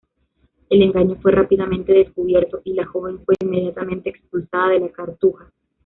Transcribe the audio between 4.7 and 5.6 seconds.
la cartuja.